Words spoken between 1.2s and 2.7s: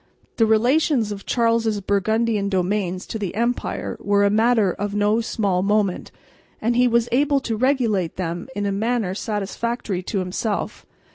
Charles' Burgundian